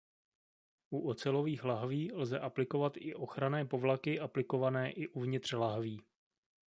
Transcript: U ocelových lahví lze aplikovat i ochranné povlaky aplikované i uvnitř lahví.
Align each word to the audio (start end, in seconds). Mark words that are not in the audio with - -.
U 0.89 1.07
ocelových 1.09 1.63
lahví 1.63 2.11
lze 2.13 2.39
aplikovat 2.39 2.93
i 2.97 3.15
ochranné 3.15 3.65
povlaky 3.65 4.19
aplikované 4.19 4.91
i 4.91 5.07
uvnitř 5.07 5.53
lahví. 5.53 6.03